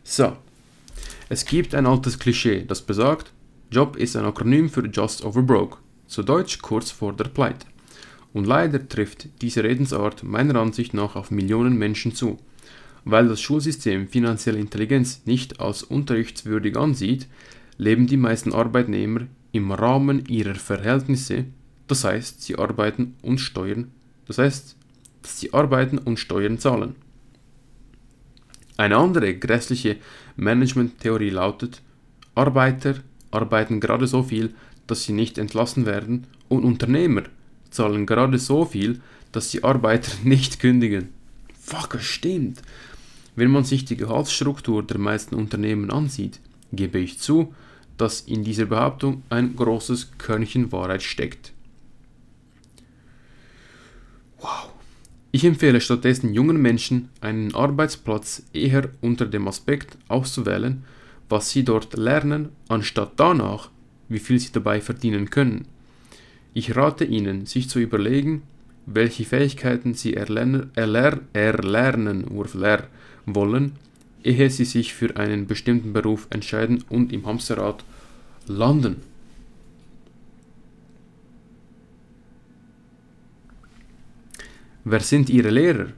[0.04, 0.38] So.
[1.30, 3.32] Es gibt ein altes Klischee, das besagt,
[3.72, 5.78] Job ist ein Akronym für Just Over Broke,
[6.08, 7.68] zu Deutsch kurz vor der Pleite.
[8.34, 12.40] Und leider trifft diese Redensart meiner Ansicht nach auf Millionen Menschen zu.
[13.06, 17.28] Weil das Schulsystem finanzielle Intelligenz nicht als unterrichtswürdig ansieht,
[17.78, 21.46] leben die meisten Arbeitnehmer im Rahmen ihrer Verhältnisse,
[21.88, 23.92] das heißt, sie arbeiten und steuern,
[24.26, 24.78] das heißt,
[25.22, 26.96] dass sie arbeiten und Steuern zahlen.
[28.78, 29.98] Eine andere grässliche
[30.38, 31.84] Managementtheorie lautet,
[32.34, 32.96] Arbeiter
[33.32, 34.54] arbeiten gerade so viel,
[34.88, 37.24] dass sie nicht entlassen werden und Unternehmer
[37.70, 39.02] zahlen gerade so viel,
[39.32, 41.10] dass die Arbeiter nicht kündigen.
[41.60, 42.62] Fuck, das stimmt.
[43.36, 46.40] Wenn man sich die Gehaltsstruktur der meisten Unternehmen ansieht,
[46.72, 47.54] gebe ich zu,
[47.98, 51.54] dass in dieser Behauptung ein großes Körnchen Wahrheit steckt.
[54.40, 54.72] Wow.
[55.32, 60.84] Ich empfehle stattdessen jungen Menschen, einen Arbeitsplatz eher unter dem Aspekt auszuwählen,
[61.30, 63.70] was sie dort lernen, anstatt danach,
[64.10, 65.66] wie viel sie dabei verdienen können.
[66.54, 68.42] Ich rate Ihnen, sich zu überlegen,
[68.88, 72.26] welche Fähigkeiten Sie erlernen, erler, erlernen
[73.26, 73.74] wollen,
[74.24, 77.84] ehe Sie sich für einen bestimmten Beruf entscheiden und im Hamsterrad
[78.48, 78.98] landen.
[84.84, 85.90] Wer sind Ihre Lehrer?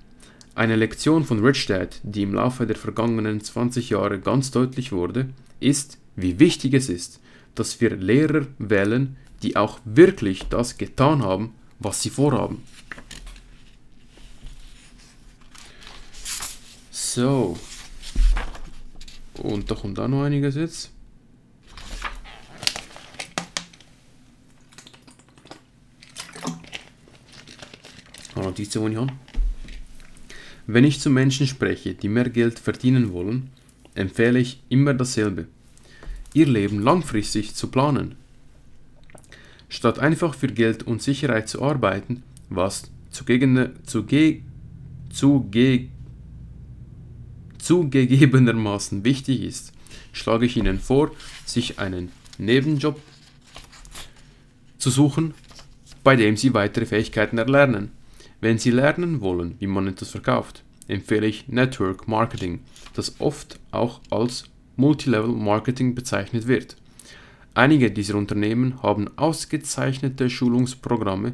[0.62, 5.32] Eine Lektion von Rich Dad, die im Laufe der vergangenen 20 Jahre ganz deutlich wurde,
[5.59, 7.20] ist, wie wichtig es ist,
[7.55, 12.62] dass wir Lehrer wählen, die auch wirklich das getan haben, was sie vorhaben.
[16.91, 17.57] So.
[19.41, 20.91] Und da kommt auch noch einiges jetzt.
[28.36, 29.30] Ah, Notizen, die ich habe.
[30.68, 33.49] Wenn ich zu Menschen spreche, die mehr Geld verdienen wollen,
[33.95, 35.47] empfehle ich immer dasselbe.
[36.34, 38.16] Ihr Leben langfristig zu planen.
[39.70, 44.41] Statt einfach für Geld und Sicherheit zu arbeiten, was zugegene, zuge,
[45.12, 45.88] zuge,
[47.57, 49.74] zugegebenermaßen wichtig ist,
[50.14, 51.12] schlage ich Ihnen vor,
[51.45, 52.99] sich einen Nebenjob
[54.78, 55.34] zu suchen,
[56.03, 57.91] bei dem Sie weitere Fähigkeiten erlernen.
[58.42, 62.62] Wenn Sie lernen wollen, wie man etwas verkauft, empfehle ich Network Marketing,
[62.96, 66.76] das oft auch als Multilevel Marketing bezeichnet wird.
[67.54, 71.34] Einige dieser Unternehmen haben ausgezeichnete Schulungsprogramme,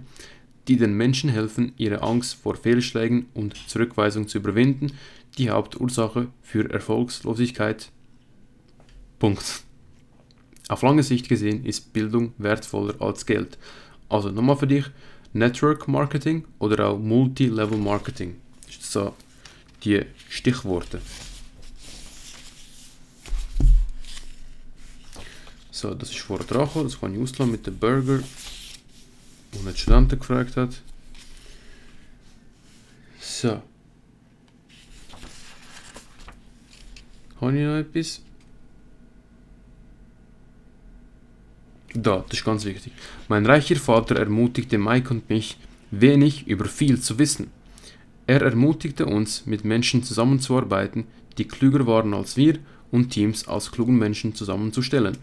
[0.67, 4.91] die den Menschen helfen, ihre Angst vor Fehlschlägen und Zurückweisung zu überwinden,
[5.37, 7.89] die Hauptursache für Erfolgslosigkeit.
[9.17, 9.63] Punkt.
[10.67, 13.57] Auf lange Sicht gesehen ist Bildung wertvoller als Geld.
[14.09, 14.85] Also nochmal für dich,
[15.33, 18.37] Network Marketing oder auch Multi-Level Marketing.
[18.65, 19.15] Das sind so
[19.83, 21.01] die Stichworte.
[25.71, 28.23] So, das ist vorher dran gekommen, das kann ich auslassen mit dem Burger,
[29.51, 30.81] wo ein Studenten gefragt hat.
[33.21, 33.61] So.
[37.39, 38.21] Habe ich noch etwas?
[41.99, 42.93] Da, das ist ganz wichtig.
[43.27, 45.57] Mein reicher Vater ermutigte Mike und mich,
[45.89, 47.49] wenig über viel zu wissen.
[48.27, 51.05] Er ermutigte uns, mit Menschen zusammenzuarbeiten,
[51.39, 52.59] die klüger waren als wir
[52.91, 55.17] und Teams aus klugen Menschen zusammenzustellen.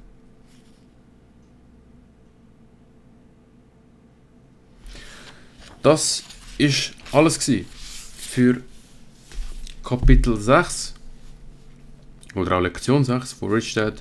[5.80, 6.24] Das
[6.58, 7.38] ist alles
[8.16, 8.62] für
[9.84, 10.94] Kapitel 6
[12.34, 14.00] oder auch Lektion 6 von Rich Dad,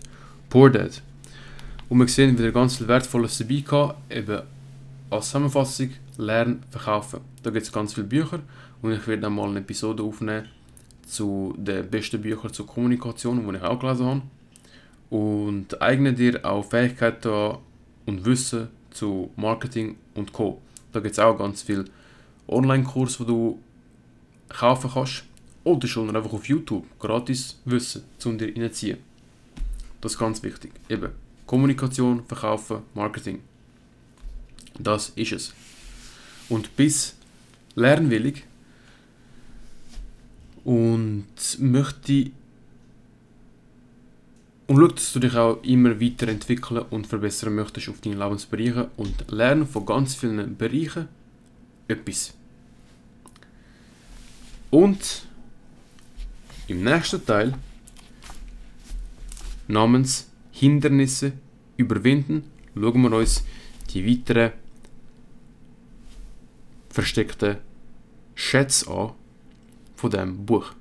[0.50, 1.04] Poor Dad.
[1.90, 4.42] Und wir sehen wieder ganz viel Wertvolles dabei gehabt, eben
[5.10, 7.22] als Zusammenfassung Lernen, Verkaufen.
[7.42, 8.40] Da gibt es ganz viele Bücher
[8.82, 10.48] und ich werde dann mal eine Episode aufnehmen
[11.06, 14.22] zu den besten Büchern zur Kommunikation, die ich auch gelesen habe.
[15.10, 17.58] Und eigne dir auch Fähigkeiten
[18.06, 20.62] und Wissen zu Marketing und Co.
[20.92, 21.86] Da gibt es auch ganz viele
[22.48, 23.60] Online-Kurse, die du
[24.50, 25.24] kaufen kannst.
[25.64, 28.98] Oder schon einfach auf YouTube gratis Wissen zu dir reinziehen.
[30.02, 30.72] Das ist ganz wichtig.
[30.90, 31.10] Eben
[31.46, 33.42] Kommunikation, Verkaufen, Marketing.
[34.80, 35.54] Das ist es.
[36.50, 37.16] Und bis
[37.76, 38.44] lernwillig
[40.64, 41.26] und
[41.60, 42.32] möchte
[44.66, 49.30] und schau, dass du dich auch immer weiterentwickeln und verbessern möchtest auf deinen Lebensbereichen und
[49.30, 51.10] lernen von ganz vielen Bereichen
[51.88, 52.34] etwas.
[54.72, 55.28] Und
[56.68, 57.54] im nächsten Teil
[59.68, 60.30] namens
[60.64, 61.34] Hindernisse
[61.76, 63.44] überwinden schauen wir uns
[63.90, 64.54] die weiteren
[66.90, 67.58] versteckten
[68.34, 69.12] Schätze an
[69.98, 70.74] von diesem Buch.